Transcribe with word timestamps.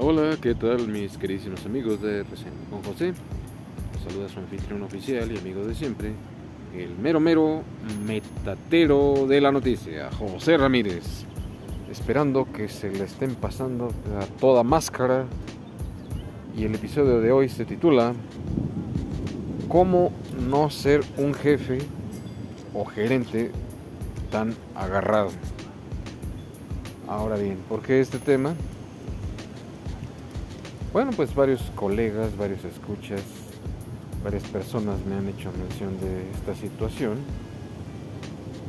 Hola, 0.00 0.22
hola, 0.22 0.36
¿qué 0.40 0.54
tal 0.54 0.86
mis 0.86 1.18
queridísimos 1.18 1.66
amigos 1.66 2.00
de 2.00 2.24
con 2.70 2.84
José? 2.84 3.12
Los 3.92 4.02
saluda 4.04 4.28
su 4.28 4.38
anfitrión 4.38 4.82
oficial 4.82 5.32
y 5.32 5.38
amigo 5.38 5.66
de 5.66 5.74
siempre, 5.74 6.12
el 6.72 6.96
mero 6.96 7.18
mero 7.18 7.64
metatero 8.06 9.26
de 9.26 9.40
la 9.40 9.50
noticia, 9.50 10.08
José 10.12 10.56
Ramírez. 10.56 11.24
Esperando 11.90 12.46
que 12.52 12.68
se 12.68 12.92
le 12.92 13.04
estén 13.04 13.34
pasando 13.34 13.88
a 14.20 14.26
toda 14.38 14.62
máscara. 14.62 15.24
Y 16.56 16.64
el 16.64 16.76
episodio 16.76 17.20
de 17.20 17.32
hoy 17.32 17.48
se 17.48 17.64
titula 17.64 18.12
¿Cómo 19.66 20.12
no 20.48 20.70
ser 20.70 21.00
un 21.16 21.34
jefe 21.34 21.78
o 22.72 22.84
gerente 22.84 23.50
tan 24.30 24.54
agarrado? 24.76 25.30
Ahora 27.08 27.36
bien, 27.36 27.56
¿por 27.68 27.82
qué 27.82 28.00
este 28.00 28.20
tema? 28.20 28.54
Bueno, 30.90 31.10
pues 31.14 31.34
varios 31.34 31.60
colegas, 31.74 32.34
varios 32.38 32.64
escuchas, 32.64 33.20
varias 34.24 34.42
personas 34.44 34.96
me 35.04 35.16
han 35.16 35.28
hecho 35.28 35.50
mención 35.52 36.00
de 36.00 36.30
esta 36.30 36.54
situación, 36.54 37.18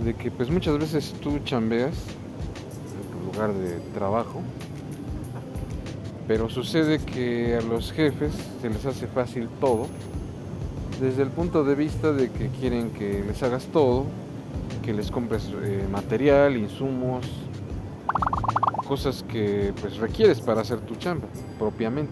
de 0.03 0.13
que 0.13 0.29
pues 0.29 0.49
muchas 0.49 0.77
veces 0.77 1.15
tú 1.21 1.39
chambeas 1.45 1.95
en 1.95 3.19
tu 3.19 3.31
lugar 3.31 3.53
de 3.53 3.79
trabajo, 3.93 4.41
pero 6.27 6.49
sucede 6.49 6.99
que 6.99 7.55
a 7.55 7.61
los 7.61 7.93
jefes 7.93 8.33
se 8.61 8.69
les 8.69 8.85
hace 8.85 9.07
fácil 9.07 9.47
todo, 9.61 9.87
desde 10.99 11.23
el 11.23 11.29
punto 11.29 11.63
de 11.63 11.75
vista 11.75 12.11
de 12.11 12.29
que 12.31 12.49
quieren 12.49 12.89
que 12.91 13.23
les 13.25 13.41
hagas 13.43 13.67
todo, 13.67 14.03
que 14.83 14.91
les 14.91 15.09
compres 15.09 15.49
eh, 15.63 15.87
material, 15.89 16.57
insumos, 16.57 17.25
cosas 18.89 19.23
que 19.29 19.71
pues 19.79 19.97
requieres 19.97 20.41
para 20.41 20.61
hacer 20.61 20.79
tu 20.79 20.95
chamba 20.95 21.27
propiamente. 21.59 22.11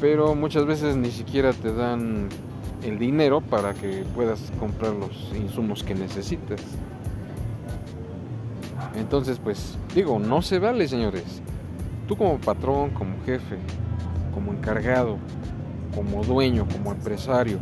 Pero 0.00 0.34
muchas 0.34 0.64
veces 0.64 0.96
ni 0.96 1.10
siquiera 1.10 1.52
te 1.52 1.70
dan 1.70 2.30
el 2.82 2.98
dinero 2.98 3.42
para 3.42 3.74
que 3.74 4.06
puedas 4.14 4.50
comprar 4.58 4.94
los 4.94 5.30
insumos 5.36 5.84
que 5.84 5.94
necesitas. 5.94 6.62
Entonces, 8.96 9.38
pues 9.38 9.76
digo, 9.94 10.18
no 10.18 10.40
se 10.40 10.58
vale, 10.58 10.88
señores. 10.88 11.42
Tú 12.08 12.16
como 12.16 12.38
patrón, 12.38 12.90
como 12.90 13.22
jefe, 13.26 13.58
como 14.32 14.52
encargado, 14.52 15.18
como 15.94 16.24
dueño, 16.24 16.66
como 16.72 16.90
empresario, 16.90 17.58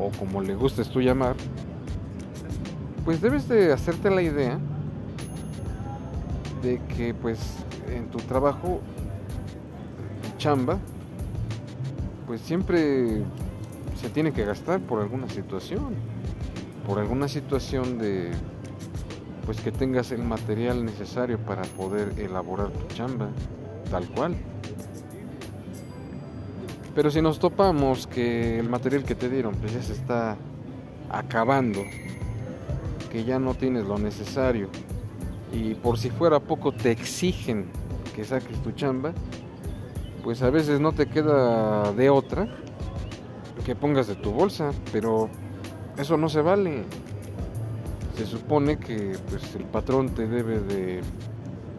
o 0.00 0.10
como 0.18 0.42
le 0.42 0.56
gustes 0.56 0.88
tú 0.88 1.00
llamar, 1.00 1.36
pues 3.04 3.20
debes 3.20 3.48
de 3.48 3.72
hacerte 3.72 4.10
la 4.10 4.22
idea 4.22 4.58
de 6.62 6.80
que 6.96 7.14
pues 7.14 7.38
en 7.88 8.08
tu 8.08 8.18
trabajo, 8.18 8.80
chamba, 10.38 10.78
pues 12.26 12.40
siempre 12.40 13.22
se 14.00 14.08
tiene 14.08 14.32
que 14.32 14.44
gastar 14.44 14.80
por 14.80 15.00
alguna 15.00 15.28
situación, 15.28 15.94
por 16.86 16.98
alguna 16.98 17.28
situación 17.28 17.98
de 17.98 18.30
pues 19.44 19.60
que 19.60 19.72
tengas 19.72 20.12
el 20.12 20.22
material 20.22 20.84
necesario 20.84 21.38
para 21.38 21.62
poder 21.62 22.12
elaborar 22.18 22.70
tu 22.70 22.94
chamba, 22.94 23.30
tal 23.90 24.08
cual. 24.08 24.36
Pero 26.94 27.10
si 27.10 27.22
nos 27.22 27.38
topamos 27.38 28.06
que 28.06 28.58
el 28.58 28.68
material 28.68 29.04
que 29.04 29.14
te 29.14 29.28
dieron 29.28 29.54
pues 29.54 29.72
ya 29.72 29.82
se 29.82 29.92
está 29.92 30.36
acabando, 31.10 31.82
que 33.10 33.24
ya 33.24 33.38
no 33.38 33.54
tienes 33.54 33.84
lo 33.84 33.98
necesario, 33.98 34.68
y 35.52 35.74
por 35.74 35.98
si 35.98 36.10
fuera 36.10 36.40
poco 36.40 36.72
te 36.72 36.90
exigen 36.90 37.66
que 38.14 38.24
saques 38.24 38.62
tu 38.62 38.72
chamba, 38.72 39.12
pues 40.22 40.42
a 40.42 40.50
veces 40.50 40.80
no 40.80 40.92
te 40.92 41.06
queda 41.06 41.92
de 41.92 42.10
otra 42.10 42.48
que 43.64 43.74
pongas 43.74 44.06
de 44.06 44.14
tu 44.14 44.30
bolsa, 44.30 44.72
pero 44.92 45.28
eso 45.96 46.16
no 46.16 46.28
se 46.28 46.40
vale. 46.40 46.84
Se 48.16 48.26
supone 48.26 48.78
que 48.78 49.16
pues, 49.28 49.54
el 49.54 49.64
patrón 49.64 50.10
te 50.10 50.26
debe 50.26 50.60
de 50.60 51.00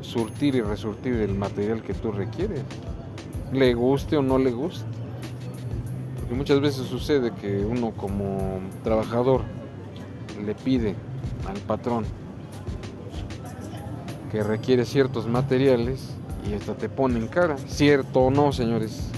surtir 0.01 0.55
y 0.55 0.61
resurtir 0.61 1.15
el 1.15 1.35
material 1.35 1.81
que 1.83 1.93
tú 1.93 2.11
requieres, 2.11 2.61
le 3.51 3.73
guste 3.73 4.17
o 4.17 4.21
no 4.21 4.37
le 4.37 4.51
guste. 4.51 4.85
Porque 6.19 6.35
muchas 6.35 6.61
veces 6.61 6.87
sucede 6.87 7.31
que 7.31 7.59
uno 7.65 7.91
como 7.91 8.59
trabajador 8.83 9.41
le 10.43 10.55
pide 10.55 10.95
al 11.47 11.57
patrón 11.59 12.05
que 14.31 14.43
requiere 14.43 14.85
ciertos 14.85 15.27
materiales 15.27 16.15
y 16.49 16.53
hasta 16.53 16.73
te 16.75 16.87
ponen 16.87 17.27
cara. 17.27 17.57
Cierto 17.67 18.21
o 18.21 18.31
no, 18.31 18.53
señores. 18.53 19.09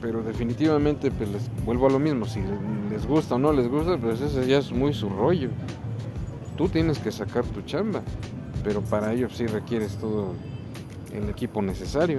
Pero 0.00 0.22
definitivamente 0.24 1.12
pues 1.12 1.30
les 1.30 1.64
vuelvo 1.64 1.86
a 1.86 1.90
lo 1.90 2.00
mismo, 2.00 2.26
si 2.26 2.40
les 2.90 3.06
gusta 3.06 3.36
o 3.36 3.38
no 3.38 3.52
les 3.52 3.68
gusta, 3.68 3.96
pues 3.98 4.20
ese 4.20 4.48
ya 4.48 4.58
es 4.58 4.72
muy 4.72 4.92
su 4.92 5.08
rollo. 5.08 5.50
Tú 6.56 6.68
tienes 6.68 6.98
que 6.98 7.12
sacar 7.12 7.44
tu 7.44 7.62
chamba, 7.62 8.02
pero 8.64 8.82
para 8.82 9.12
ello 9.12 9.30
sí 9.30 9.46
requieres 9.46 9.96
todo 9.96 10.34
el 11.12 11.30
equipo 11.30 11.62
necesario. 11.62 12.18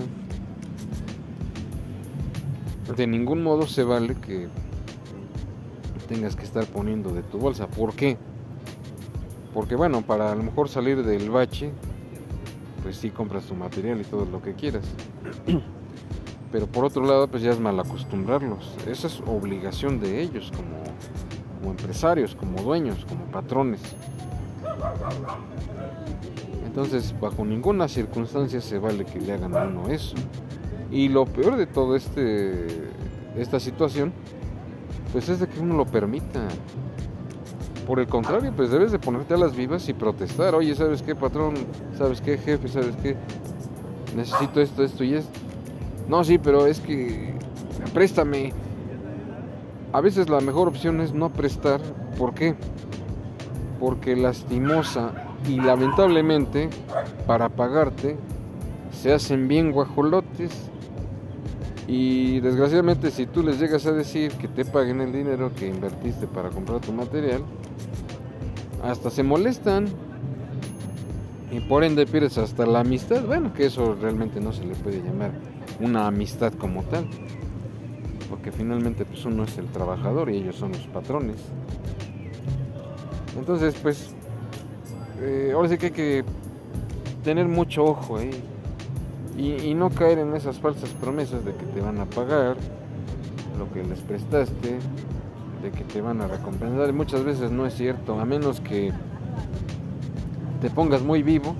De 2.95 3.05
ningún 3.05 3.43
modo 3.43 3.67
se 3.67 3.83
vale 3.83 4.15
que 4.15 4.47
tengas 6.07 6.37
que 6.37 6.43
estar 6.43 6.65
poniendo 6.67 7.13
de 7.13 7.21
tu 7.21 7.37
bolsa. 7.37 7.67
¿Por 7.67 7.93
qué? 7.93 8.17
Porque 9.53 9.75
bueno, 9.75 10.01
para 10.01 10.31
a 10.31 10.35
lo 10.35 10.43
mejor 10.43 10.69
salir 10.69 11.03
del 11.03 11.29
bache, 11.29 11.71
pues 12.81 12.97
sí 12.97 13.09
compras 13.09 13.45
tu 13.45 13.55
material 13.55 14.01
y 14.01 14.03
todo 14.03 14.25
lo 14.25 14.41
que 14.41 14.53
quieras. 14.53 14.83
Pero 16.51 16.67
por 16.67 16.85
otro 16.85 17.03
lado, 17.03 17.27
pues 17.27 17.41
ya 17.41 17.51
es 17.51 17.59
mal 17.59 17.79
acostumbrarlos. 17.79 18.75
Esa 18.87 19.07
es 19.07 19.21
obligación 19.25 19.99
de 19.99 20.21
ellos 20.21 20.51
como, 20.55 20.83
como 21.59 21.71
empresarios, 21.71 22.35
como 22.35 22.61
dueños, 22.61 23.05
como 23.05 23.25
patrones. 23.25 23.81
Entonces, 26.65 27.15
bajo 27.19 27.45
ninguna 27.45 27.87
circunstancia 27.87 28.61
se 28.61 28.77
vale 28.79 29.05
que 29.05 29.19
le 29.19 29.33
hagan 29.33 29.55
a 29.55 29.63
uno 29.63 29.89
eso. 29.89 30.15
Y 30.91 31.09
lo 31.09 31.25
peor 31.25 31.55
de 31.55 31.65
todo 31.65 31.95
este 31.95 32.91
esta 33.37 33.59
situación, 33.59 34.13
pues 35.11 35.29
es 35.29 35.39
de 35.39 35.47
que 35.47 35.59
uno 35.59 35.75
lo 35.75 35.85
permita. 35.85 36.47
Por 37.87 37.99
el 37.99 38.07
contrario, 38.07 38.53
pues 38.55 38.71
debes 38.71 38.91
de 38.91 38.99
ponerte 38.99 39.33
a 39.33 39.37
las 39.37 39.55
vivas 39.55 39.87
y 39.89 39.93
protestar. 39.93 40.55
Oye, 40.55 40.73
¿sabes 40.75 41.01
qué, 41.01 41.15
patrón? 41.15 41.55
¿Sabes 41.97 42.21
qué, 42.21 42.37
jefe? 42.37 42.67
¿Sabes 42.69 42.95
qué? 43.03 43.17
Necesito 44.15 44.61
esto, 44.61 44.83
esto 44.83 45.03
y 45.03 45.15
esto. 45.15 45.39
No, 46.07 46.23
sí, 46.23 46.37
pero 46.37 46.65
es 46.65 46.79
que 46.79 47.33
préstame. 47.93 48.53
A 49.91 50.01
veces 50.01 50.29
la 50.29 50.39
mejor 50.39 50.67
opción 50.67 51.01
es 51.01 51.13
no 51.13 51.29
prestar. 51.29 51.81
¿Por 52.17 52.33
qué? 52.33 52.55
Porque 53.79 54.15
lastimosa 54.15 55.11
y 55.47 55.57
lamentablemente 55.59 56.69
para 57.27 57.49
pagarte 57.49 58.17
se 58.91 59.13
hacen 59.13 59.47
bien 59.47 59.71
guajolotes 59.71 60.69
y 61.87 62.39
desgraciadamente 62.39 63.11
si 63.11 63.25
tú 63.25 63.43
les 63.43 63.59
llegas 63.59 63.85
a 63.85 63.91
decir 63.91 64.31
que 64.33 64.47
te 64.47 64.63
paguen 64.63 65.01
el 65.01 65.11
dinero 65.11 65.51
que 65.53 65.67
invertiste 65.67 66.27
para 66.27 66.49
comprar 66.49 66.79
tu 66.79 66.93
material, 66.93 67.43
hasta 68.81 69.09
se 69.09 69.23
molestan 69.23 69.87
y 71.51 71.59
por 71.59 71.83
ende 71.83 72.05
pierdes 72.05 72.37
hasta 72.37 72.65
la 72.65 72.79
amistad. 72.79 73.23
Bueno, 73.25 73.53
que 73.53 73.65
eso 73.65 73.95
realmente 74.01 74.39
no 74.39 74.53
se 74.53 74.65
le 74.65 74.75
puede 74.75 75.01
llamar 75.01 75.31
una 75.79 76.07
amistad 76.07 76.53
como 76.53 76.83
tal, 76.83 77.05
porque 78.29 78.51
finalmente 78.51 79.05
pues 79.05 79.25
uno 79.25 79.43
es 79.43 79.57
el 79.57 79.67
trabajador 79.67 80.29
y 80.29 80.37
ellos 80.37 80.55
son 80.55 80.71
los 80.71 80.87
patrones. 80.87 81.37
Entonces 83.37 83.75
pues 83.81 84.15
eh, 85.21 85.51
ahora 85.53 85.67
sí 85.69 85.77
que 85.77 85.87
hay 85.87 85.91
que 85.91 86.23
tener 87.23 87.47
mucho 87.47 87.83
ojo 87.83 88.17
ahí. 88.17 88.31
Y, 89.37 89.73
no 89.73 89.89
caer 89.89 90.19
en 90.19 90.35
esas 90.35 90.59
falsas 90.59 90.91
promesas 90.91 91.43
de 91.43 91.53
que 91.55 91.65
te 91.65 91.81
van 91.81 91.99
a 91.99 92.05
pagar 92.05 92.55
lo 93.57 93.71
que 93.73 93.83
les 93.83 93.99
prestaste, 93.99 94.77
de 95.61 95.71
que 95.71 95.83
te 95.83 96.01
van 96.01 96.21
a 96.21 96.27
recompensar. 96.27 96.93
muchas 96.93 97.23
veces 97.23 97.51
no 97.51 97.65
es 97.65 97.73
cierto, 97.73 98.19
a 98.19 98.25
menos 98.25 98.59
que 98.59 98.91
te 100.61 100.69
pongas 100.69 101.01
muy 101.01 101.23
vivo 101.23 101.55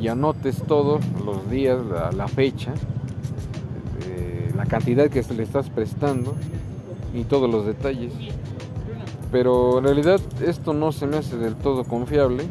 y 0.00 0.08
anotes 0.08 0.62
todos 0.62 1.02
los 1.24 1.50
días, 1.50 1.78
la, 2.14 2.28
fecha, 2.28 2.72
eh, 4.06 4.52
la 4.56 4.66
cantidad 4.66 5.08
que 5.08 5.22
le 5.22 5.42
estás 5.42 5.68
prestando 5.70 6.34
y 7.14 7.24
todos 7.24 7.50
los 7.50 7.66
detalles. 7.66 8.12
Pero 9.32 9.78
en 9.78 9.84
realidad 9.84 10.20
esto 10.40 10.72
no 10.72 10.92
se 10.92 11.06
me 11.06 11.16
hace 11.16 11.36
del 11.36 11.56
todo 11.56 11.84
confiable 11.84 12.44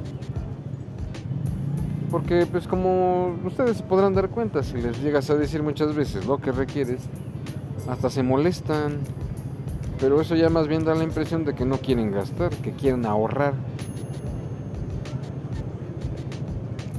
porque 2.15 2.45
pues 2.45 2.65
como 2.65 3.35
ustedes 3.43 3.75
se 3.75 3.83
podrán 3.83 4.13
dar 4.13 4.29
cuenta, 4.29 4.63
si 4.63 4.77
les 4.77 5.03
llegas 5.03 5.29
a 5.29 5.35
decir 5.35 5.61
muchas 5.61 5.93
veces 5.93 6.25
lo 6.25 6.37
que 6.37 6.53
requieres, 6.53 7.01
hasta 7.89 8.09
se 8.09 8.23
molestan. 8.23 8.99
Pero 9.99 10.21
eso 10.21 10.33
ya 10.33 10.49
más 10.49 10.69
bien 10.69 10.85
da 10.85 10.95
la 10.95 11.03
impresión 11.03 11.43
de 11.43 11.53
que 11.53 11.65
no 11.65 11.77
quieren 11.77 12.11
gastar, 12.11 12.51
que 12.55 12.71
quieren 12.71 13.05
ahorrar. 13.05 13.53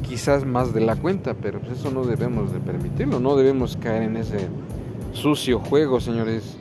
quizás 0.07 0.45
más 0.45 0.75
de 0.75 0.83
la 0.83 0.97
cuenta, 0.97 1.33
pero 1.33 1.61
pues 1.61 1.79
eso 1.79 1.91
no 1.91 2.05
debemos 2.05 2.53
de 2.53 2.61
permitirlo, 2.61 3.19
no 3.19 3.37
debemos 3.37 3.79
caer 3.79 4.03
en 4.03 4.19
ese 4.19 4.49
sucio 5.15 5.61
juego, 5.61 5.99
señores. 5.99 6.59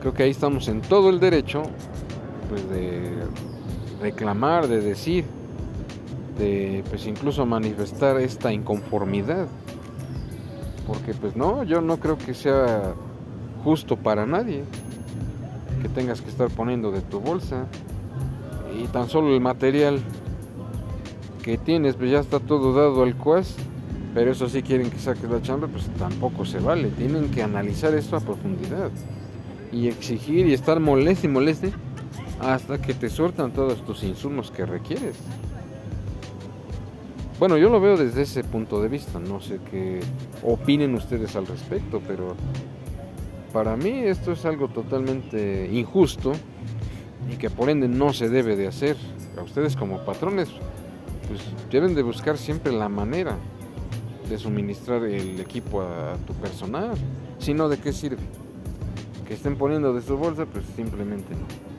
Creo 0.00 0.14
que 0.14 0.22
ahí 0.22 0.30
estamos 0.30 0.68
en 0.68 0.82
todo 0.82 1.10
el 1.10 1.18
derecho 1.18 1.64
pues 2.48 2.68
de 2.70 3.10
reclamar, 4.00 4.68
de 4.68 4.80
decir, 4.80 5.24
de 6.38 6.82
pues 6.88 7.06
incluso 7.06 7.46
manifestar 7.46 8.20
esta 8.20 8.52
inconformidad. 8.52 9.46
Porque 10.86 11.14
pues 11.14 11.36
no, 11.36 11.64
yo 11.64 11.80
no 11.80 11.98
creo 11.98 12.18
que 12.18 12.34
sea 12.34 12.94
justo 13.62 13.96
para 13.96 14.26
nadie 14.26 14.64
que 15.80 15.88
tengas 15.88 16.20
que 16.20 16.28
estar 16.28 16.50
poniendo 16.50 16.90
de 16.90 17.00
tu 17.00 17.20
bolsa. 17.20 17.66
Y 18.78 18.86
tan 18.88 19.08
solo 19.08 19.34
el 19.34 19.40
material 19.40 20.00
que 21.42 21.58
tienes 21.58 21.96
pues 21.96 22.10
ya 22.10 22.20
está 22.20 22.40
todo 22.40 22.72
dado 22.72 23.02
al 23.02 23.14
cuas 23.14 23.54
pero 24.14 24.30
eso 24.30 24.48
sí 24.48 24.62
quieren 24.62 24.90
que 24.90 24.98
saques 24.98 25.28
la 25.28 25.42
chamba 25.42 25.66
pues 25.66 25.88
tampoco 25.98 26.44
se 26.44 26.60
vale. 26.60 26.88
Tienen 26.90 27.30
que 27.30 27.42
analizar 27.42 27.92
esto 27.94 28.16
a 28.16 28.20
profundidad 28.20 28.90
y 29.72 29.88
exigir 29.88 30.46
y 30.46 30.54
estar 30.54 30.78
moleste 30.78 31.26
y 31.26 31.30
moleste 31.30 31.72
hasta 32.40 32.80
que 32.80 32.94
te 32.94 33.10
sueltan 33.10 33.52
todos 33.52 33.84
tus 33.84 34.04
insumos 34.04 34.52
que 34.52 34.64
requieres 34.64 35.16
bueno, 37.38 37.56
yo 37.58 37.68
lo 37.68 37.80
veo 37.80 37.96
desde 37.96 38.22
ese 38.22 38.44
punto 38.44 38.80
de 38.80 38.88
vista, 38.88 39.18
no 39.18 39.40
sé 39.40 39.58
qué 39.70 40.00
opinen 40.42 40.94
ustedes 40.94 41.34
al 41.34 41.46
respecto, 41.46 42.00
pero 42.06 42.36
para 43.52 43.76
mí 43.76 43.90
esto 43.90 44.32
es 44.32 44.44
algo 44.44 44.68
totalmente 44.68 45.68
injusto 45.72 46.32
y 47.30 47.36
que 47.36 47.50
por 47.50 47.70
ende 47.70 47.88
no 47.88 48.12
se 48.12 48.28
debe 48.28 48.56
de 48.56 48.68
hacer. 48.68 48.96
A 49.36 49.42
ustedes 49.42 49.74
como 49.74 50.04
patrones, 50.04 50.48
pues 51.28 51.40
deben 51.70 51.94
de 51.94 52.02
buscar 52.02 52.38
siempre 52.38 52.72
la 52.72 52.88
manera 52.88 53.36
de 54.28 54.38
suministrar 54.38 55.02
el 55.04 55.40
equipo 55.40 55.82
a, 55.82 56.16
tu 56.26 56.34
personal. 56.34 56.92
Si 57.38 57.52
no, 57.52 57.68
¿de 57.68 57.78
qué 57.78 57.92
sirve? 57.92 58.22
Que 59.26 59.34
estén 59.34 59.56
poniendo 59.56 59.92
de 59.92 60.02
su 60.02 60.16
bolsa, 60.16 60.46
pues 60.46 60.64
simplemente 60.76 61.34
no 61.34 61.73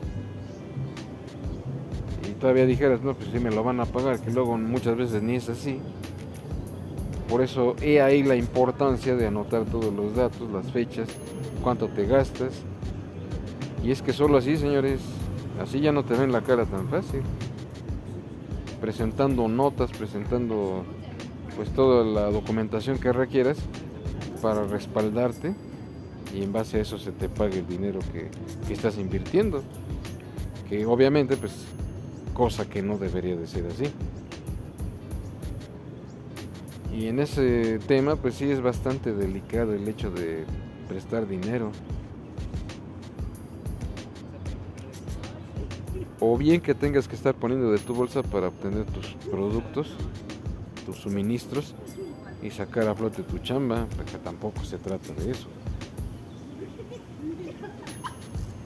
todavía 2.39 2.65
dijeras, 2.65 3.01
no, 3.01 3.13
pues 3.13 3.29
sí 3.31 3.39
me 3.39 3.51
lo 3.51 3.63
van 3.63 3.79
a 3.79 3.85
pagar, 3.85 4.19
que 4.19 4.31
luego 4.31 4.57
muchas 4.57 4.95
veces 4.97 5.21
ni 5.23 5.35
es 5.35 5.49
así. 5.49 5.79
Por 7.29 7.41
eso 7.41 7.75
he 7.81 8.01
ahí 8.01 8.23
la 8.23 8.35
importancia 8.35 9.15
de 9.15 9.27
anotar 9.27 9.65
todos 9.65 9.93
los 9.93 10.15
datos, 10.15 10.49
las 10.51 10.71
fechas, 10.71 11.09
cuánto 11.63 11.87
te 11.87 12.05
gastas. 12.05 12.53
Y 13.83 13.91
es 13.91 14.01
que 14.01 14.13
solo 14.13 14.37
así, 14.37 14.57
señores, 14.57 15.01
así 15.61 15.79
ya 15.79 15.91
no 15.91 16.03
te 16.05 16.15
ven 16.15 16.31
la 16.31 16.41
cara 16.41 16.65
tan 16.65 16.87
fácil. 16.87 17.21
Presentando 18.79 19.47
notas, 19.47 19.91
presentando 19.91 20.83
pues 21.55 21.69
toda 21.71 22.03
la 22.03 22.29
documentación 22.29 22.99
que 22.99 23.11
requieras 23.11 23.57
para 24.41 24.65
respaldarte 24.65 25.55
y 26.35 26.43
en 26.43 26.51
base 26.51 26.77
a 26.77 26.81
eso 26.81 26.97
se 26.97 27.11
te 27.11 27.29
pague 27.29 27.59
el 27.59 27.67
dinero 27.67 27.99
que, 28.11 28.29
que 28.67 28.73
estás 28.73 28.97
invirtiendo. 28.97 29.63
Que 30.69 30.85
obviamente 30.85 31.37
pues 31.37 31.53
cosa 32.35 32.69
que 32.69 32.83
no 32.83 32.99
debería 32.99 33.35
de 33.35 33.47
ser 33.47 33.65
así. 33.65 33.85
Y 36.93 37.07
en 37.07 37.19
ese 37.19 37.79
tema, 37.87 38.15
pues 38.15 38.35
sí 38.35 38.51
es 38.51 38.61
bastante 38.61 39.13
delicado 39.13 39.73
el 39.73 39.87
hecho 39.87 40.11
de 40.11 40.45
prestar 40.87 41.27
dinero. 41.27 41.71
O 46.19 46.37
bien 46.37 46.61
que 46.61 46.75
tengas 46.75 47.07
que 47.07 47.15
estar 47.15 47.33
poniendo 47.33 47.71
de 47.71 47.79
tu 47.79 47.93
bolsa 47.93 48.21
para 48.21 48.49
obtener 48.49 48.85
tus 48.85 49.15
productos, 49.31 49.95
tus 50.85 50.97
suministros 50.97 51.73
y 52.43 52.51
sacar 52.51 52.87
a 52.87 52.95
flote 52.95 53.23
tu 53.23 53.39
chamba, 53.39 53.87
porque 53.95 54.17
tampoco 54.17 54.63
se 54.63 54.77
trata 54.77 55.13
de 55.13 55.31
eso. 55.31 55.47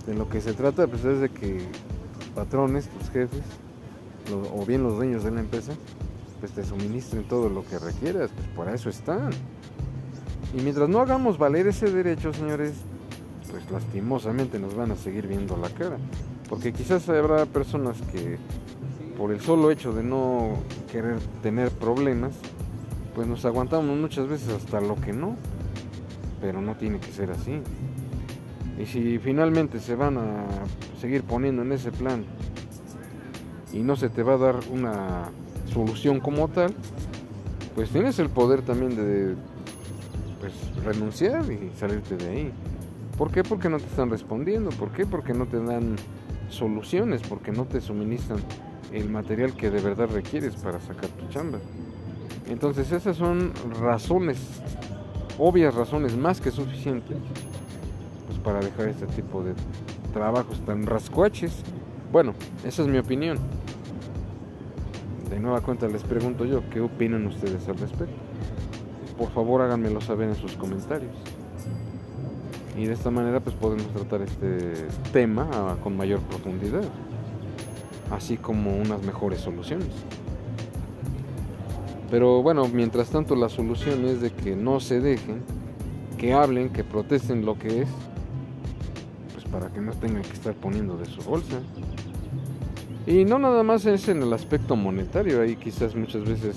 De 0.08 0.16
lo 0.16 0.28
que 0.28 0.42
se 0.42 0.54
trata 0.54 0.88
pues 0.88 1.06
es 1.06 1.20
de 1.20 1.30
que 1.30 1.62
patrones, 2.30 2.88
tus 2.90 3.10
jefes, 3.10 3.44
o 4.54 4.66
bien 4.66 4.84
los 4.84 4.96
dueños 4.96 5.24
de 5.24 5.32
la 5.32 5.40
empresa, 5.40 5.74
pues 6.40 6.52
te 6.52 6.64
suministren 6.64 7.24
todo 7.24 7.50
lo 7.50 7.66
que 7.66 7.80
requieras, 7.80 8.32
pues 8.36 8.48
por 8.50 8.70
eso 8.70 8.90
están. 8.90 9.32
Y 10.58 10.62
mientras 10.62 10.90
no 10.90 11.00
hagamos 11.00 11.38
valer 11.38 11.68
ese 11.68 11.92
derecho, 11.92 12.34
señores, 12.34 12.74
pues 13.52 13.70
lastimosamente 13.72 14.60
nos 14.60 14.76
van 14.76 14.92
a 14.92 14.96
seguir 14.96 15.28
viendo 15.28 15.58
la 15.58 15.70
cara. 15.70 15.98
Porque 16.48 16.74
quizás 16.74 17.08
habrá 17.10 17.46
personas 17.46 17.98
que 18.12 18.38
por 19.18 19.32
el 19.32 19.42
solo 19.42 19.70
hecho 19.70 19.94
de 19.94 20.04
no 20.04 20.58
querer 20.92 21.20
tener 21.44 21.70
problemas, 21.72 22.34
pues 23.14 23.28
nos 23.28 23.46
aguantamos 23.46 23.98
muchas 23.98 24.28
veces 24.28 24.50
hasta 24.50 24.82
lo 24.82 24.96
que 24.96 25.14
no. 25.14 25.36
Pero 26.42 26.62
no 26.62 26.76
tiene 26.76 27.00
que 27.00 27.12
ser 27.12 27.32
así. 27.32 27.62
Y 28.80 28.86
si 28.86 29.20
finalmente 29.20 29.80
se 29.80 29.94
van 29.96 30.18
a 30.18 30.46
seguir 31.00 31.24
poniendo 31.24 31.62
en 31.62 31.72
ese 31.72 31.92
plan 31.92 32.26
y 33.74 33.80
no 33.80 33.96
se 33.96 34.10
te 34.10 34.24
va 34.24 34.34
a 34.34 34.38
dar 34.38 34.60
una 34.72 35.30
solución 35.72 36.20
como 36.20 36.48
tal, 36.48 36.74
pues 37.76 37.90
tienes 37.90 38.20
el 38.20 38.30
poder 38.30 38.62
también 38.62 38.96
de 38.96 39.36
pues, 40.40 40.54
renunciar 40.84 41.50
y 41.52 41.72
salirte 41.78 42.18
de 42.18 42.30
ahí. 42.30 42.52
¿Por 43.18 43.32
qué? 43.32 43.44
Porque 43.44 43.70
no 43.70 43.78
te 43.78 43.86
están 43.86 44.10
respondiendo. 44.10 44.70
¿Por 44.72 44.92
qué? 44.92 45.06
Porque 45.06 45.34
no 45.34 45.46
te 45.46 45.62
dan 45.62 45.98
soluciones, 46.50 47.22
porque 47.28 47.52
no 47.52 47.66
te 47.66 47.82
suministran 47.82 48.40
el 48.92 49.10
material 49.10 49.54
que 49.54 49.70
de 49.70 49.82
verdad 49.82 50.08
requieres 50.08 50.56
para 50.56 50.80
sacar 50.80 51.10
tu 51.10 51.28
chamba. 51.28 51.60
Entonces 52.48 52.92
esas 52.92 53.16
son 53.16 53.52
razones, 53.80 54.40
obvias 55.38 55.76
razones 55.76 56.18
más 56.18 56.42
que 56.42 56.50
suficientes 56.50 57.18
pues, 58.28 58.40
para 58.40 58.60
dejar 58.60 58.88
este 58.88 59.06
tipo 59.08 59.44
de 59.44 59.54
trabajos 60.12 60.60
tan 60.66 60.86
rascuaches. 60.86 61.64
Bueno, 62.12 62.34
esa 62.64 62.82
es 62.82 62.88
mi 62.88 62.98
opinión. 62.98 63.38
De 65.30 65.40
nueva 65.40 65.62
cuenta 65.62 65.88
les 65.88 66.04
pregunto 66.04 66.46
yo, 66.46 66.68
¿qué 66.70 66.82
opinan 66.82 67.28
ustedes 67.28 67.68
al 67.68 67.78
respecto? 67.78 68.16
Por 69.18 69.30
favor 69.32 69.62
háganmelo 69.62 70.02
saber 70.02 70.30
en 70.30 70.36
sus 70.36 70.54
comentarios. 70.54 71.16
Y 72.78 72.86
de 72.86 72.94
esta 72.94 73.12
manera 73.12 73.40
pues 73.40 73.56
podemos 73.56 73.88
tratar 73.88 74.22
este 74.22 74.88
tema 75.12 75.48
ah, 75.52 75.76
con 75.84 75.98
mayor 75.98 76.22
profundidad, 76.22 76.84
así 78.10 78.38
como 78.38 78.78
unas 78.78 79.04
mejores 79.04 79.42
soluciones. 79.42 79.90
Pero 82.10 82.42
bueno, 82.42 82.68
mientras 82.68 83.10
tanto 83.10 83.36
la 83.36 83.50
solución 83.50 84.06
es 84.06 84.22
de 84.22 84.32
que 84.32 84.56
no 84.56 84.80
se 84.80 85.00
dejen, 85.00 85.44
que 86.18 86.34
hablen, 86.34 86.70
que 86.70 86.84
protesten 86.84 87.46
lo 87.46 87.60
que 87.60 87.84
es, 87.84 87.90
para 89.52 89.70
que 89.70 89.82
no 89.82 89.94
tengan 89.94 90.22
que 90.22 90.34
estar 90.34 90.54
poniendo 90.54 90.98
de 90.98 91.06
su 91.06 91.22
bolsa. 91.22 91.60
Y 93.08 93.26
no 93.26 93.40
nada 93.40 93.64
más 93.64 93.86
es 93.86 94.08
en 94.08 94.22
el 94.22 94.34
aspecto 94.34 94.76
monetario, 94.76 95.42
ahí 95.42 95.56
quizás 95.56 95.96
muchas 95.96 96.24
veces 96.26 96.56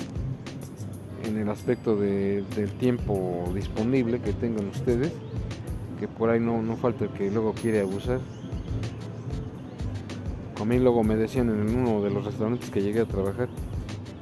en 1.25 1.39
el 1.39 1.49
aspecto 1.49 1.97
de, 1.97 2.45
del 2.57 2.73
tiempo 2.73 3.51
disponible 3.55 4.21
que 4.21 4.33
tengan 4.33 4.69
ustedes, 4.69 5.13
que 5.99 6.09
por 6.09 6.31
ahí 6.31 6.41
no, 6.41 6.61
no 6.63 6.77
falta 6.77 7.05
el 7.05 7.11
que 7.11 7.31
luego 7.31 7.55
quiere 7.55 7.81
abusar. 7.81 8.21
A 10.61 10.65
mí 10.65 10.79
luego 10.79 11.03
me 11.03 11.17
decían 11.17 11.49
en 11.49 11.77
uno 11.77 12.03
de 12.03 12.11
los 12.11 12.25
restaurantes 12.25 12.71
que 12.71 12.83
llegué 12.83 13.01
a 13.01 13.07
trabajar 13.07 13.49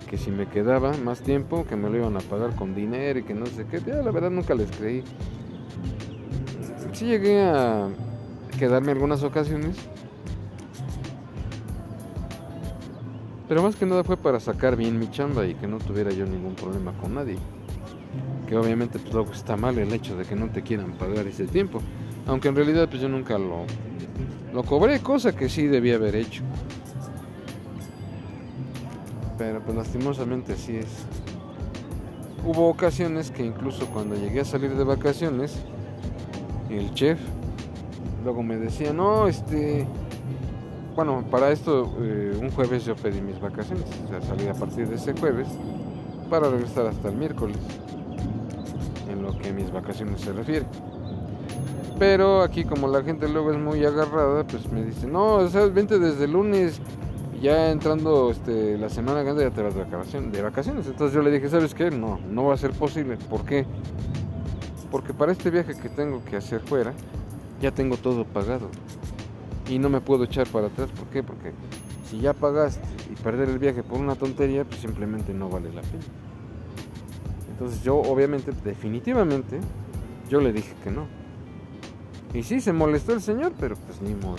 que 0.09 0.19
si 0.19 0.33
me 0.33 0.47
quedaba 0.47 0.93
más 1.05 1.21
tiempo 1.21 1.65
que 1.69 1.77
me 1.77 1.89
lo 1.89 1.97
iban 1.97 2.17
a 2.17 2.21
pagar 2.21 2.57
con 2.57 2.75
dinero 2.75 3.21
y 3.21 3.23
que 3.23 3.33
no 3.33 3.47
sé 3.47 3.65
qué, 3.71 3.81
ya 3.81 4.03
la 4.03 4.11
verdad 4.11 4.31
nunca 4.31 4.55
les 4.55 4.69
creí. 4.73 5.05
Sí 6.93 7.07
llegué 7.07 7.43
a 7.43 7.89
quedarme 8.61 8.93
algunas 8.93 9.23
ocasiones 9.23 9.75
Pero 13.51 13.65
más 13.65 13.75
que 13.75 13.85
nada 13.85 14.05
fue 14.05 14.17
para 14.17 14.39
sacar 14.39 14.77
bien 14.77 14.97
mi 14.97 15.11
chamba 15.11 15.45
y 15.45 15.57
que 15.57 15.67
no 15.67 15.79
tuviera 15.79 16.13
yo 16.13 16.25
ningún 16.25 16.55
problema 16.55 16.93
con 16.93 17.17
nadie. 17.17 17.37
Que 18.47 18.57
obviamente 18.57 19.01
pues 19.01 19.13
luego 19.13 19.33
está 19.33 19.57
mal 19.57 19.77
el 19.77 19.93
hecho 19.93 20.17
de 20.17 20.25
que 20.25 20.37
no 20.37 20.51
te 20.51 20.63
quieran 20.63 20.93
pagar 20.93 21.27
ese 21.27 21.49
tiempo. 21.49 21.81
Aunque 22.29 22.47
en 22.47 22.55
realidad 22.55 22.89
pues 22.89 23.03
yo 23.03 23.09
nunca 23.09 23.39
lo, 23.39 23.65
lo 24.55 24.63
cobré, 24.63 25.01
cosa 25.01 25.35
que 25.35 25.49
sí 25.49 25.67
debía 25.67 25.97
haber 25.97 26.15
hecho. 26.15 26.45
Pero 29.37 29.61
pues 29.65 29.77
lastimosamente 29.77 30.53
así 30.53 30.77
es. 30.77 31.07
Hubo 32.47 32.69
ocasiones 32.69 33.33
que 33.33 33.45
incluso 33.45 33.87
cuando 33.87 34.15
llegué 34.15 34.43
a 34.43 34.45
salir 34.45 34.77
de 34.77 34.85
vacaciones, 34.85 35.59
el 36.69 36.95
chef 36.95 37.19
luego 38.25 38.43
me 38.43 38.57
decía, 38.57 38.93
no, 38.93 39.27
este, 39.27 39.87
bueno, 40.95 41.25
para 41.31 41.51
esto 41.51 41.95
eh, 42.01 42.39
un 42.41 42.51
jueves 42.51 42.85
yo 42.85 42.97
pedí 42.97 43.21
mis 43.21 43.41
vacaciones, 43.41 43.85
o 44.05 44.09
sea, 44.09 44.21
salí 44.23 44.49
a 44.49 44.55
partir 44.55 44.89
de 44.89 44.97
ese 44.97 45.13
jueves 45.15 45.49
para 46.29 46.49
regresar 46.49 46.87
hasta 46.87 47.09
el 47.09 47.17
miércoles, 47.17 47.59
en 49.11 49.23
lo 49.23 49.37
que 49.39 49.53
mis 49.53 49.71
vacaciones 49.73 50.21
se 50.21 50.33
refiere. 50.33 50.67
Pero 51.99 52.43
aquí 52.43 52.65
como 52.65 52.89
la 52.89 53.03
gente 53.03 53.29
luego 53.29 53.53
es 53.53 53.59
muy 53.59 53.85
agarrada, 53.85 54.45
pues 54.47 54.71
me 54.73 54.85
dice, 54.85 55.07
no, 55.07 55.35
o 55.35 55.49
sea, 55.49 55.67
vente 55.67 55.99
desde 55.99 56.27
lunes 56.27 56.81
ya 57.41 57.71
entrando 57.71 58.31
este, 58.31 58.77
la 58.77 58.89
semana 58.89 59.23
grande 59.23 59.45
ya 59.45 59.51
te 59.51 59.63
vas 59.63 59.75
de 59.75 59.85
vacaciones, 59.85 60.33
de 60.33 60.43
vacaciones. 60.43 60.87
Entonces 60.87 61.15
yo 61.15 61.23
le 61.23 61.31
dije, 61.31 61.49
¿sabes 61.49 61.75
qué? 61.75 61.91
No, 61.91 62.19
no 62.29 62.45
va 62.45 62.55
a 62.55 62.59
ser 62.59 62.73
posible. 62.73 63.17
¿Por 63.17 63.45
qué? 63.45 63.67
Porque 64.91 65.15
para 65.15 65.33
este 65.33 65.51
viaje 65.51 65.75
que 65.77 65.89
tengo 65.89 66.23
que 66.25 66.37
hacer 66.37 66.61
fuera, 66.61 66.93
ya 67.61 67.71
tengo 67.71 67.97
todo 67.97 68.25
pagado. 68.25 68.69
Y 69.69 69.79
no 69.79 69.89
me 69.89 70.01
puedo 70.01 70.25
echar 70.25 70.49
para 70.49 70.67
atrás. 70.67 70.91
¿Por 70.91 71.07
qué? 71.09 71.23
Porque 71.23 71.53
si 72.09 72.21
ya 72.21 72.33
pagaste 72.33 72.87
y 73.11 73.15
perder 73.23 73.49
el 73.49 73.59
viaje 73.59 73.83
por 73.83 73.99
una 73.99 74.15
tontería, 74.15 74.65
pues 74.65 74.81
simplemente 74.81 75.33
no 75.33 75.49
vale 75.49 75.73
la 75.73 75.83
pena. 75.83 76.03
Entonces 77.51 77.83
yo 77.83 77.97
obviamente, 77.97 78.53
definitivamente, 78.65 79.61
yo 80.29 80.41
le 80.41 80.53
dije 80.53 80.75
que 80.83 80.91
no. 80.91 81.07
Y 82.33 82.43
sí, 82.43 82.61
se 82.61 82.73
molestó 82.73 83.13
el 83.13 83.21
señor, 83.21 83.53
pero 83.59 83.77
pues 83.77 84.01
ni 84.01 84.15
modo. 84.15 84.39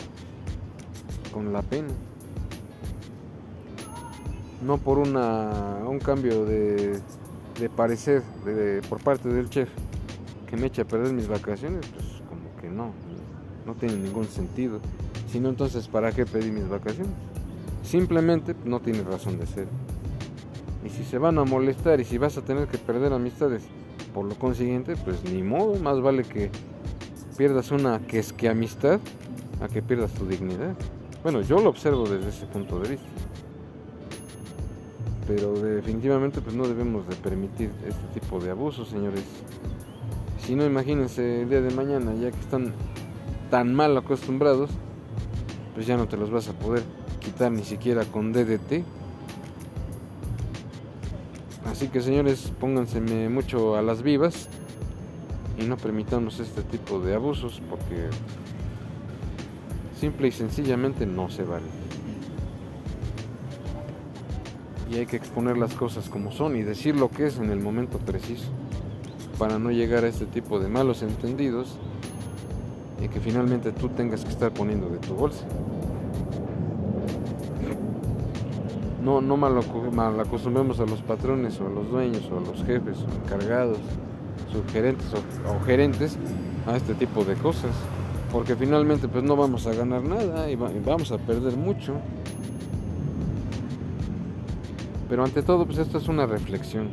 Con 1.34 1.54
la 1.54 1.62
pena. 1.62 1.90
No 4.66 4.78
por 4.78 5.00
una, 5.00 5.80
un 5.88 6.00
cambio 6.00 6.46
de, 6.46 7.00
de 7.60 7.70
parecer 7.70 8.24
de, 8.46 8.82
por 8.90 9.02
parte 9.02 9.30
del 9.30 9.50
chef 9.50 9.70
que 10.48 10.58
me 10.58 10.68
eche 10.68 10.82
a 10.82 10.86
perder 10.86 11.14
mis 11.14 11.28
vacaciones, 11.28 11.86
pues 11.94 12.22
como 12.28 12.56
que 12.60 12.70
no, 12.70 12.92
no 13.66 13.76
tiene 13.76 13.96
ningún 13.96 14.26
sentido. 14.26 14.80
Si 15.32 15.40
no, 15.40 15.50
entonces, 15.50 15.88
¿para 15.88 16.12
qué 16.12 16.26
pedí 16.26 16.52
mis 16.52 16.68
vacaciones? 16.68 17.14
Simplemente 17.84 18.56
no 18.66 18.80
tiene 18.80 19.04
razón 19.04 19.40
de 19.40 19.48
ser. 19.48 19.68
Y 20.86 20.90
si 20.90 21.04
se 21.04 21.18
van 21.18 21.38
a 21.38 21.44
molestar 21.44 22.00
y 22.00 22.06
si 22.06 22.18
vas 22.18 22.38
a 22.38 22.42
tener 22.42 22.68
que 22.68 22.78
perder 22.78 23.14
amistades, 23.14 23.64
por 24.14 24.26
lo 24.26 24.36
consiguiente, 24.36 24.96
pues 24.98 25.24
ni 25.24 25.42
modo, 25.44 25.76
más 25.76 26.02
vale 26.02 26.24
que 26.24 26.50
pierdas 27.38 27.72
una 27.72 28.00
que 28.00 28.20
es 28.20 28.34
que 28.34 28.50
amistad 28.50 29.00
a 29.62 29.68
que 29.68 29.82
pierdas 29.82 30.12
tu 30.12 30.26
dignidad. 30.26 30.76
Bueno, 31.24 31.42
yo 31.42 31.60
lo 31.60 31.70
observo 31.70 32.08
desde 32.08 32.30
ese 32.30 32.46
punto 32.46 32.80
de 32.80 32.90
vista. 32.90 33.08
Pero 35.28 35.54
definitivamente 35.54 36.42
pues 36.42 36.56
no 36.56 36.68
debemos 36.68 37.08
de 37.08 37.16
permitir 37.16 37.70
este 37.88 38.20
tipo 38.20 38.40
de 38.40 38.52
abusos, 38.52 38.90
señores. 38.90 39.24
Si 40.40 40.56
no, 40.56 40.66
imagínense 40.66 41.44
el 41.44 41.50
día 41.50 41.62
de 41.62 41.74
mañana, 41.74 42.14
ya 42.16 42.32
que 42.32 42.40
están 42.40 42.74
tan 43.52 43.76
mal 43.76 43.96
acostumbrados, 43.98 44.72
pues 45.76 45.86
ya 45.86 45.98
no 45.98 46.08
te 46.08 46.18
los 46.18 46.32
vas 46.32 46.48
a 46.48 46.54
poder 46.54 46.84
quitar 47.20 47.52
ni 47.52 47.64
siquiera 47.64 48.06
con 48.06 48.32
DDT. 48.32 48.84
Así 51.66 51.90
que 51.90 52.02
señores, 52.02 52.52
pónganse 52.60 53.00
mucho 53.02 53.76
a 53.76 53.82
las 53.82 54.02
vivas 54.02 54.48
y 55.60 55.66
no 55.66 55.78
permitamos 55.78 56.40
este 56.40 56.64
tipo 56.64 57.00
de 57.00 57.14
abusos 57.14 57.62
porque 57.70 58.10
simple 60.00 60.30
y 60.30 60.32
sencillamente 60.32 61.06
no 61.06 61.30
se 61.30 61.44
vale. 61.44 61.68
Y 64.90 64.96
hay 64.96 65.06
que 65.06 65.18
exponer 65.18 65.58
las 65.58 65.74
cosas 65.74 66.10
como 66.10 66.32
son 66.32 66.56
y 66.56 66.64
decir 66.64 66.96
lo 66.96 67.10
que 67.10 67.28
es 67.28 67.38
en 67.38 67.52
el 67.52 67.60
momento 67.60 67.98
preciso 67.98 68.50
para 69.38 69.60
no 69.60 69.72
llegar 69.72 70.06
a 70.06 70.08
este 70.08 70.26
tipo 70.26 70.60
de 70.60 70.70
malos 70.70 71.02
entendidos 71.02 71.78
y 73.02 73.08
que 73.08 73.20
finalmente 73.20 73.72
tú 73.72 73.90
tengas 73.90 74.24
que 74.24 74.30
estar 74.30 74.52
poniendo 74.54 74.90
de 74.90 74.98
tu 74.98 75.16
bolsa. 75.16 75.46
No, 79.04 79.20
no 79.20 79.36
mal, 79.36 79.58
acostumbremos 80.20 80.80
a 80.80 80.86
los 80.86 81.02
patrones 81.02 81.60
o 81.60 81.68
a 81.68 81.70
los 81.70 81.90
dueños 81.90 82.30
o 82.32 82.38
a 82.38 82.42
los 82.42 82.64
jefes 82.64 82.98
o 83.00 83.26
encargados, 83.26 83.80
subgerentes 84.52 85.08
o, 85.14 85.52
o 85.52 85.60
gerentes 85.66 86.18
a 86.68 86.78
este 86.78 86.94
tipo 86.94 87.26
de 87.26 87.34
cosas. 87.34 87.72
Porque 88.32 88.56
finalmente 88.56 89.08
pues 89.08 89.24
no 89.24 89.36
vamos 89.36 89.68
a 89.68 89.74
ganar 89.74 90.04
nada 90.04 90.50
y, 90.50 90.56
vamos 90.56 91.12
a 91.12 91.18
perder 91.18 91.58
mucho. 91.58 91.96
Pero 95.10 95.26
ante 95.26 95.42
todo 95.42 95.66
pues 95.66 95.80
esto 95.80 95.98
es 95.98 96.08
una 96.08 96.26
reflexión 96.26 96.90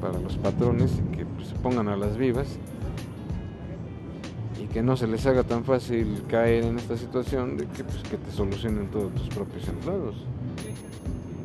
para 0.00 0.18
los 0.18 0.36
patrones 0.36 0.90
que 1.16 1.24
pues, 1.24 1.48
se 1.48 1.54
pongan 1.56 1.88
a 1.88 1.96
las 1.96 2.16
vivas 2.16 2.48
que 4.72 4.82
no 4.82 4.96
se 4.96 5.06
les 5.06 5.24
haga 5.26 5.44
tan 5.44 5.64
fácil 5.64 6.22
caer 6.28 6.64
en 6.64 6.78
esta 6.78 6.96
situación 6.96 7.56
de 7.56 7.66
que, 7.66 7.84
pues, 7.84 8.02
que 8.02 8.18
te 8.18 8.30
solucionen 8.30 8.88
todos 8.88 9.14
tus 9.14 9.28
propios 9.28 9.66
empleados. 9.68 10.16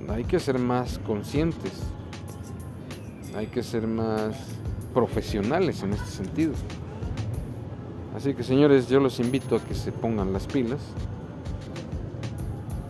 Hay 0.10 0.26
que 0.26 0.40
ser 0.40 0.60
más 0.60 1.00
conscientes, 1.00 1.72
hay 3.36 3.48
que 3.48 3.64
ser 3.64 3.88
más 3.88 4.36
profesionales 4.94 5.82
en 5.84 5.94
este 5.94 6.08
sentido. 6.08 6.54
Así 8.16 8.34
que 8.34 8.44
señores, 8.44 8.90
yo 8.90 9.00
los 9.00 9.20
invito 9.20 9.56
a 9.56 9.60
que 9.60 9.74
se 9.74 9.92
pongan 9.92 10.34
las 10.34 10.46
pilas 10.46 10.82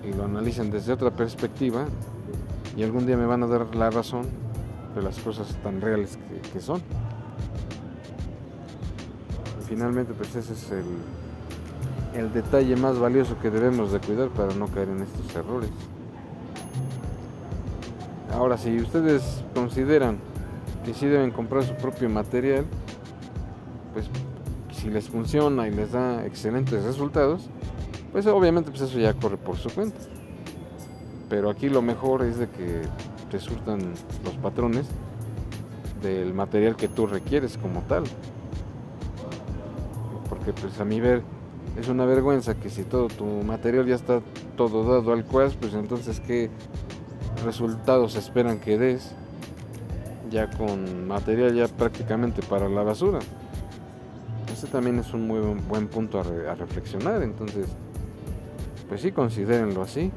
y 0.03 0.13
lo 0.13 0.25
analicen 0.25 0.69
desde 0.69 0.91
otra 0.91 1.11
perspectiva 1.11 1.85
y 2.75 2.83
algún 2.83 3.05
día 3.05 3.15
me 3.15 3.25
van 3.25 3.43
a 3.43 3.47
dar 3.47 3.73
la 3.75 3.89
razón 3.89 4.25
de 4.95 5.01
las 5.01 5.19
cosas 5.19 5.47
tan 5.63 5.79
reales 5.79 6.17
que, 6.17 6.49
que 6.49 6.59
son 6.59 6.81
finalmente 9.73 10.13
pues 10.13 10.35
ese 10.35 10.53
es 10.53 10.71
el, 10.71 10.85
el 12.21 12.31
detalle 12.31 12.75
más 12.75 12.99
valioso 12.99 13.39
que 13.39 13.49
debemos 13.49 13.91
de 13.91 13.99
cuidar 13.99 14.29
para 14.29 14.53
no 14.53 14.67
caer 14.67 14.89
en 14.89 15.01
estos 15.01 15.35
errores. 15.35 15.71
Ahora, 18.31 18.55
si 18.59 18.77
ustedes 18.77 19.43
consideran 19.55 20.19
que 20.85 20.93
sí 20.93 21.07
deben 21.07 21.31
comprar 21.31 21.63
su 21.63 21.73
propio 21.73 22.07
material, 22.07 22.65
pues 23.93 24.07
si 24.71 24.91
les 24.91 25.09
funciona 25.09 25.67
y 25.67 25.71
les 25.71 25.91
da 25.91 26.23
excelentes 26.23 26.83
resultados, 26.83 27.49
pues 28.11 28.27
obviamente 28.27 28.69
pues 28.69 28.83
eso 28.83 28.99
ya 28.99 29.15
corre 29.15 29.37
por 29.37 29.57
su 29.57 29.71
cuenta. 29.71 29.97
Pero 31.29 31.49
aquí 31.49 31.67
lo 31.67 31.81
mejor 31.81 32.21
es 32.21 32.37
de 32.37 32.47
que 32.47 32.81
te 33.31 33.39
surtan 33.39 33.79
los 34.23 34.35
patrones 34.35 34.85
del 36.03 36.31
material 36.35 36.75
que 36.75 36.87
tú 36.87 37.07
requieres 37.07 37.57
como 37.57 37.81
tal 37.81 38.03
porque 40.43 40.61
pues 40.61 40.79
a 40.79 40.85
mi 40.85 40.99
ver 40.99 41.21
es 41.79 41.87
una 41.87 42.05
vergüenza 42.05 42.55
que 42.55 42.69
si 42.69 42.83
todo 42.83 43.07
tu 43.07 43.25
material 43.25 43.85
ya 43.85 43.95
está 43.95 44.21
todo 44.57 44.83
dado 44.83 45.13
al 45.13 45.23
cuas, 45.23 45.53
pues 45.55 45.73
entonces 45.73 46.19
qué 46.19 46.49
resultados 47.45 48.15
esperan 48.15 48.59
que 48.59 48.77
des 48.77 49.11
ya 50.29 50.49
con 50.49 51.07
material 51.07 51.55
ya 51.55 51.67
prácticamente 51.67 52.41
para 52.41 52.67
la 52.67 52.83
basura. 52.83 53.19
Ese 54.51 54.67
también 54.67 54.99
es 54.99 55.13
un 55.13 55.27
muy 55.27 55.39
buen 55.69 55.87
punto 55.87 56.19
a, 56.19 56.51
a 56.51 56.55
reflexionar, 56.55 57.23
entonces 57.23 57.67
pues 58.89 59.01
sí 59.01 59.13
considérenlo 59.13 59.81
así 59.81 60.11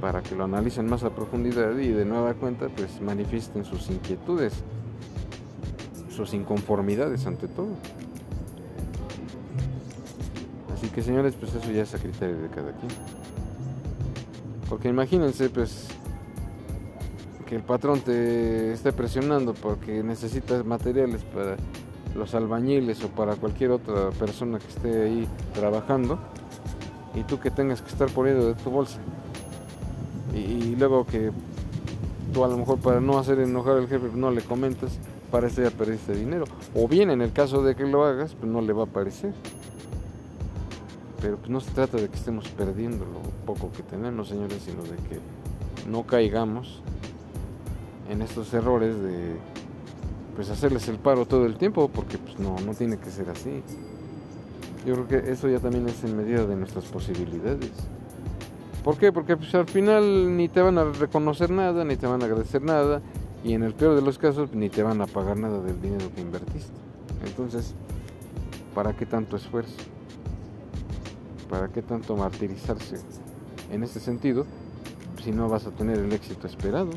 para 0.00 0.22
que 0.22 0.36
lo 0.36 0.44
analicen 0.44 0.86
más 0.86 1.02
a 1.02 1.10
profundidad 1.10 1.76
y 1.78 1.88
de 1.88 2.04
nueva 2.04 2.34
cuenta 2.34 2.68
pues 2.68 3.00
manifiesten 3.00 3.64
sus 3.64 3.90
inquietudes, 3.90 4.52
sus 6.14 6.32
inconformidades 6.32 7.26
ante 7.26 7.48
todo. 7.48 7.70
Así 10.82 10.90
que 10.90 11.00
señores, 11.00 11.36
pues 11.38 11.54
eso 11.54 11.70
ya 11.70 11.82
es 11.82 11.94
a 11.94 11.98
criterio 11.98 12.42
de 12.42 12.48
cada 12.48 12.72
quien. 12.72 12.90
Porque 14.68 14.88
imagínense, 14.88 15.48
pues, 15.48 15.86
que 17.46 17.54
el 17.54 17.62
patrón 17.62 18.00
te 18.00 18.72
esté 18.72 18.92
presionando 18.92 19.54
porque 19.54 20.02
necesitas 20.02 20.66
materiales 20.66 21.22
para 21.22 21.56
los 22.16 22.34
albañiles 22.34 23.04
o 23.04 23.08
para 23.10 23.36
cualquier 23.36 23.70
otra 23.70 24.10
persona 24.10 24.58
que 24.58 24.66
esté 24.66 25.02
ahí 25.02 25.28
trabajando 25.54 26.18
y 27.14 27.22
tú 27.22 27.38
que 27.38 27.52
tengas 27.52 27.80
que 27.80 27.90
estar 27.90 28.10
poniendo 28.10 28.48
de 28.48 28.54
tu 28.54 28.70
bolsa. 28.70 28.98
Y, 30.34 30.74
luego 30.74 31.06
que 31.06 31.30
tú 32.34 32.44
a 32.44 32.48
lo 32.48 32.58
mejor 32.58 32.80
para 32.80 33.00
no 33.00 33.20
hacer 33.20 33.38
enojar 33.38 33.76
al 33.76 33.86
jefe 33.86 34.08
no 34.16 34.32
le 34.32 34.42
comentas, 34.42 34.98
para 35.30 35.46
eso 35.46 35.62
ya 35.62 35.70
perdiste 35.70 36.12
dinero. 36.12 36.46
O 36.74 36.88
bien 36.88 37.08
en 37.10 37.22
el 37.22 37.32
caso 37.32 37.62
de 37.62 37.76
que 37.76 37.86
lo 37.86 38.04
hagas, 38.04 38.34
pues 38.34 38.50
no 38.50 38.60
le 38.60 38.72
va 38.72 38.82
a 38.82 38.86
parecer 38.86 39.32
pero 41.22 41.36
pues 41.36 41.50
no 41.50 41.60
se 41.60 41.70
trata 41.70 41.96
de 41.96 42.08
que 42.08 42.16
estemos 42.16 42.48
perdiendo 42.48 43.06
lo 43.06 43.20
poco 43.46 43.70
que 43.70 43.84
tenemos, 43.84 44.28
señores, 44.28 44.60
sino 44.64 44.82
de 44.82 44.96
que 45.08 45.20
no 45.88 46.04
caigamos 46.04 46.82
en 48.10 48.22
estos 48.22 48.52
errores 48.52 49.00
de 49.00 49.36
pues 50.34 50.50
hacerles 50.50 50.88
el 50.88 50.98
paro 50.98 51.24
todo 51.24 51.46
el 51.46 51.56
tiempo, 51.56 51.88
porque 51.88 52.18
pues 52.18 52.38
no, 52.40 52.56
no 52.66 52.74
tiene 52.74 52.98
que 52.98 53.10
ser 53.10 53.30
así. 53.30 53.62
Yo 54.84 54.94
creo 54.94 55.06
que 55.06 55.30
eso 55.30 55.48
ya 55.48 55.60
también 55.60 55.88
es 55.88 56.02
en 56.02 56.16
medida 56.16 56.44
de 56.44 56.56
nuestras 56.56 56.86
posibilidades. 56.86 57.70
¿Por 58.82 58.96
qué? 58.98 59.12
Porque 59.12 59.36
pues 59.36 59.54
al 59.54 59.68
final 59.68 60.36
ni 60.36 60.48
te 60.48 60.60
van 60.60 60.76
a 60.76 60.84
reconocer 60.84 61.50
nada, 61.50 61.84
ni 61.84 61.96
te 61.96 62.08
van 62.08 62.22
a 62.22 62.24
agradecer 62.24 62.62
nada, 62.62 63.00
y 63.44 63.52
en 63.52 63.62
el 63.62 63.74
peor 63.74 63.94
de 63.94 64.02
los 64.02 64.18
casos 64.18 64.52
ni 64.54 64.70
te 64.70 64.82
van 64.82 65.00
a 65.00 65.06
pagar 65.06 65.36
nada 65.36 65.60
del 65.60 65.80
dinero 65.80 66.06
que 66.16 66.20
invertiste. 66.20 66.72
Entonces, 67.24 67.74
¿para 68.74 68.96
qué 68.96 69.06
tanto 69.06 69.36
esfuerzo? 69.36 69.76
¿Para 71.52 71.68
qué 71.68 71.82
tanto 71.82 72.16
martirizarse 72.16 72.96
en 73.70 73.82
ese 73.82 74.00
sentido 74.00 74.46
si 75.22 75.32
no 75.32 75.50
vas 75.50 75.66
a 75.66 75.70
tener 75.70 75.98
el 75.98 76.10
éxito 76.10 76.46
esperado? 76.46 76.88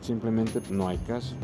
Simplemente 0.00 0.62
no 0.70 0.88
hay 0.88 0.96
caso. 0.96 1.36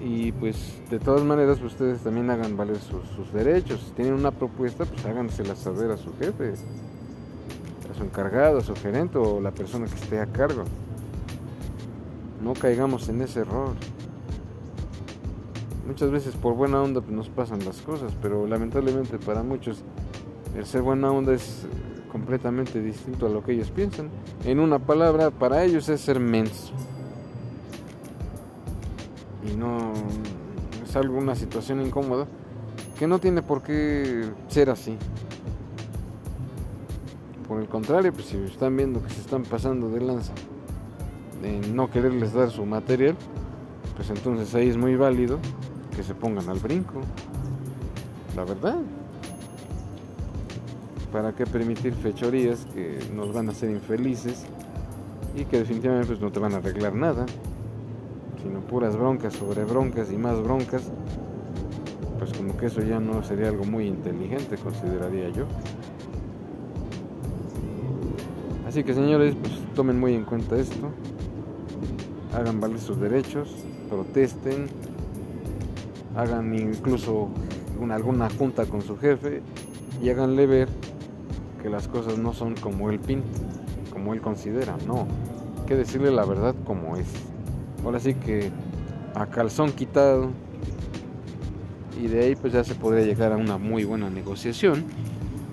y 0.00 0.30
pues 0.32 0.56
de 0.90 0.98
todas 1.00 1.22
maneras 1.22 1.60
ustedes 1.60 2.00
también 2.00 2.30
hagan 2.30 2.56
valer 2.56 2.78
sus, 2.78 3.06
sus, 3.14 3.30
derechos. 3.30 3.80
Si 3.80 3.90
tienen 3.90 4.14
una 4.14 4.30
propuesta, 4.30 4.86
pues 4.86 5.04
hágansela 5.04 5.54
saber 5.54 5.90
a 5.90 5.98
su 5.98 6.16
jefe, 6.16 6.54
a 7.90 7.94
su 7.94 8.04
encargado, 8.04 8.58
a 8.58 8.60
su 8.62 8.74
gerente 8.74 9.18
o 9.18 9.38
la 9.40 9.50
persona 9.50 9.86
que 9.86 9.96
esté 9.96 10.20
a 10.20 10.26
cargo. 10.26 10.64
No 12.42 12.54
caigamos 12.54 13.08
en 13.10 13.20
ese 13.20 13.40
error. 13.40 13.74
Muchas 15.88 16.10
veces 16.10 16.34
por 16.36 16.52
buena 16.52 16.82
onda 16.82 17.02
nos 17.08 17.30
pasan 17.30 17.64
las 17.64 17.80
cosas, 17.80 18.12
pero 18.20 18.46
lamentablemente 18.46 19.18
para 19.18 19.42
muchos 19.42 19.82
el 20.54 20.66
ser 20.66 20.82
buena 20.82 21.10
onda 21.10 21.32
es 21.32 21.66
completamente 22.12 22.82
distinto 22.82 23.24
a 23.24 23.30
lo 23.30 23.42
que 23.42 23.52
ellos 23.52 23.70
piensan. 23.70 24.10
En 24.44 24.60
una 24.60 24.78
palabra, 24.78 25.30
para 25.30 25.64
ellos 25.64 25.88
es 25.88 26.02
ser 26.02 26.20
menso. 26.20 26.74
Y 29.50 29.56
no 29.56 29.94
es 30.84 30.94
alguna 30.94 31.34
situación 31.34 31.80
incómoda 31.80 32.26
que 32.98 33.06
no 33.06 33.18
tiene 33.18 33.40
por 33.40 33.62
qué 33.62 34.28
ser 34.48 34.68
así. 34.68 34.94
Por 37.48 37.62
el 37.62 37.68
contrario, 37.68 38.12
pues 38.12 38.26
si 38.26 38.36
están 38.36 38.76
viendo 38.76 39.02
que 39.02 39.08
se 39.08 39.22
están 39.22 39.42
pasando 39.42 39.88
de 39.88 40.02
lanza 40.02 40.34
de 41.40 41.60
no 41.68 41.90
quererles 41.90 42.34
dar 42.34 42.50
su 42.50 42.66
material, 42.66 43.16
pues 43.96 44.10
entonces 44.10 44.54
ahí 44.54 44.68
es 44.68 44.76
muy 44.76 44.96
válido 44.96 45.38
que 45.98 46.04
se 46.04 46.14
pongan 46.14 46.48
al 46.48 46.60
brinco. 46.60 47.00
La 48.36 48.44
verdad. 48.44 48.76
¿Para 51.10 51.34
qué 51.34 51.44
permitir 51.44 51.92
fechorías 51.92 52.66
que 52.72 53.00
nos 53.16 53.32
van 53.32 53.48
a 53.48 53.50
hacer 53.50 53.68
infelices 53.68 54.44
y 55.34 55.44
que 55.44 55.58
definitivamente 55.58 56.06
pues, 56.06 56.20
no 56.20 56.30
te 56.30 56.38
van 56.38 56.54
a 56.54 56.58
arreglar 56.58 56.94
nada? 56.94 57.26
Sino 58.40 58.60
puras 58.60 58.96
broncas 58.96 59.34
sobre 59.34 59.64
broncas 59.64 60.12
y 60.12 60.16
más 60.16 60.40
broncas. 60.40 60.82
Pues 62.20 62.32
como 62.32 62.56
que 62.56 62.66
eso 62.66 62.80
ya 62.80 63.00
no 63.00 63.24
sería 63.24 63.48
algo 63.48 63.64
muy 63.64 63.88
inteligente, 63.88 64.56
consideraría 64.56 65.30
yo. 65.30 65.46
Así 68.68 68.84
que 68.84 68.94
señores, 68.94 69.34
pues 69.34 69.52
tomen 69.74 69.98
muy 69.98 70.14
en 70.14 70.24
cuenta 70.24 70.56
esto. 70.56 70.90
Hagan 72.36 72.60
valer 72.60 72.78
sus 72.78 73.00
derechos, 73.00 73.48
protesten, 73.88 74.68
hagan 76.16 76.54
incluso 76.54 77.28
una, 77.80 77.94
alguna 77.94 78.28
junta 78.30 78.66
con 78.66 78.82
su 78.82 78.96
jefe 78.98 79.42
y 80.02 80.10
háganle 80.10 80.46
ver 80.46 80.68
que 81.62 81.68
las 81.68 81.88
cosas 81.88 82.18
no 82.18 82.32
son 82.32 82.54
como 82.54 82.90
él 82.90 82.98
pinta, 83.00 83.28
como 83.92 84.14
él 84.14 84.20
considera, 84.20 84.76
no, 84.86 85.06
hay 85.58 85.66
que 85.66 85.76
decirle 85.76 86.10
la 86.10 86.24
verdad 86.24 86.54
como 86.64 86.96
es. 86.96 87.08
Ahora 87.84 88.00
sí 88.00 88.14
que 88.14 88.50
a 89.14 89.26
calzón 89.26 89.72
quitado 89.72 90.30
y 92.00 92.06
de 92.06 92.24
ahí 92.24 92.36
pues 92.36 92.52
ya 92.52 92.62
se 92.62 92.74
podría 92.74 93.04
llegar 93.04 93.32
a 93.32 93.36
una 93.36 93.58
muy 93.58 93.84
buena 93.84 94.08
negociación 94.08 94.84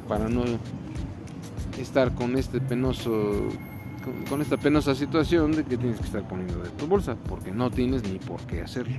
para 0.07 0.29
no 0.29 0.43
estar 1.79 2.13
con 2.13 2.37
este 2.37 2.61
penoso 2.61 3.49
con, 4.29 4.41
esta 4.41 4.57
penosa 4.57 4.93
situación 4.93 5.51
de 5.53 5.63
que 5.63 5.77
tienes 5.77 5.99
que 5.99 6.05
estar 6.05 6.27
poniendo 6.27 6.59
de 6.59 6.69
tu 6.69 6.85
bolsa 6.85 7.15
porque 7.27 7.51
no 7.51 7.71
tienes 7.71 8.03
ni 8.07 8.19
por 8.19 8.39
qué 8.41 8.61
hacerlo 8.61 8.95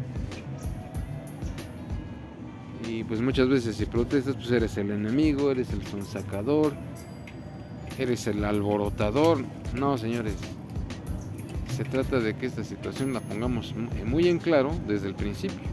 y 2.88 3.04
pues 3.04 3.20
muchas 3.20 3.48
veces 3.48 3.76
si 3.76 3.86
protestas 3.86 4.36
pues 4.36 4.50
eres 4.50 4.76
el 4.76 4.90
enemigo 4.90 5.50
eres 5.50 5.70
el 5.72 5.84
sonsacador 5.86 6.72
eres 7.98 8.26
el 8.26 8.44
alborotador. 8.44 9.44
No, 9.74 9.96
señores. 9.98 10.34
Se 11.74 11.84
trata 11.84 12.20
de 12.20 12.34
que 12.36 12.46
esta 12.46 12.64
situación 12.64 13.12
la 13.12 13.20
pongamos 13.20 13.74
muy 14.04 14.28
en 14.28 14.38
claro 14.38 14.72
desde 14.86 15.08
el 15.08 15.14
principio. 15.14 15.66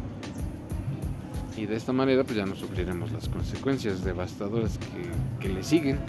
Y 1.56 1.66
de 1.66 1.76
esta 1.76 1.94
manera 1.94 2.24
pues 2.24 2.36
ya 2.36 2.46
no 2.46 2.56
sufriremos 2.56 3.12
las 3.12 3.30
consecuencias 3.30 4.04
devastadoras 4.04 4.78
que, 4.78 5.48
que 5.48 5.54
le 5.54 5.64
siguen. 5.64 6.00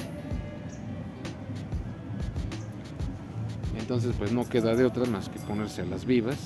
Entonces 3.79 4.15
pues 4.19 4.33
no 4.33 4.49
queda 4.49 4.75
de 4.75 4.85
otra 4.85 5.05
más 5.05 5.29
que 5.29 5.39
ponerse 5.41 5.83
a 5.83 5.85
las 5.85 6.07
vivas 6.07 6.39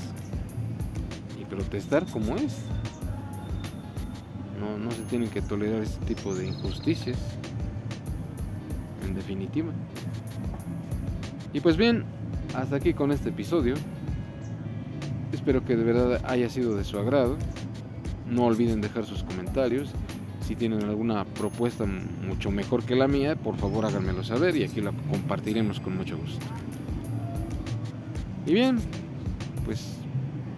y 1.41 1.45
protestar 1.45 2.05
como 2.07 2.37
es. 2.37 2.57
Tienen 5.11 5.31
que 5.31 5.41
tolerar 5.41 5.83
este 5.83 6.05
tipo 6.07 6.35
de 6.35 6.47
injusticias 6.47 7.17
definitiva. 9.19 9.73
Y 11.53 11.61
pues 11.61 11.77
bien, 11.77 12.05
hasta 12.55 12.77
aquí 12.77 12.95
con 12.95 13.13
este 13.13 13.29
episodio. 13.29 13.75
Espero 15.33 15.65
que 15.65 15.77
de 15.77 15.85
verdad 15.85 16.23
haya 16.25 16.49
sido 16.49 16.77
de 16.77 16.85
su 16.85 16.99
agrado. 16.99 17.37
No 18.29 18.45
olviden 18.45 18.81
dejar 18.81 19.05
sus 19.05 19.23
comentarios. 19.23 19.91
Si 20.41 20.57
tienen 20.57 20.83
alguna 20.85 21.25
propuesta 21.25 21.85
mucho 21.85 22.51
mejor 22.51 22.83
que 22.83 22.97
la 22.97 23.07
mía, 23.07 23.37
por 23.37 23.57
favor 23.57 23.85
háganmelo 23.85 24.25
saber 24.25 24.57
y 24.57 24.65
aquí 24.65 24.81
la 24.81 24.93
compartiremos 25.11 25.79
con 25.81 25.97
mucho 25.97 26.17
gusto. 26.17 26.45
Y 28.47 28.55
bien, 28.55 28.79
pues 29.67 29.97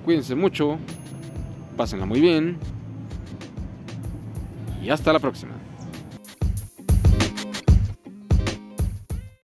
cuídense 0.05 0.37
mucho, 0.37 0.79
pásenla 1.77 2.07
muy 2.07 2.21
bien 2.21 2.57
y 4.81 4.91
hasta 4.91 5.13
la 5.13 5.19
próxima. 5.19 5.60